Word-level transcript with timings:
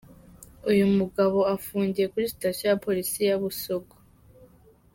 Uyu 0.71 0.85
mugabo 0.97 1.37
afungiye 1.55 2.05
kuri 2.13 2.31
sitasiyo 2.33 2.65
ya 2.69 2.79
polisi 2.85 3.19
ya 3.29 3.37
Busogo. 3.41 3.95